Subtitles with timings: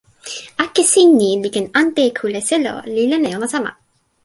[0.63, 3.71] akesi ni li ken ante e kule selo li len e ona sama.